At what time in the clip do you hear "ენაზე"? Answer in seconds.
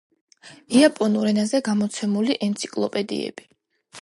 1.33-1.61